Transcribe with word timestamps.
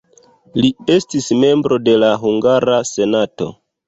Li 0.63 0.69
estis 0.93 1.27
membro 1.43 1.77
de 1.89 1.95
la 2.05 2.09
hungara 2.23 2.79
senato. 2.93 3.49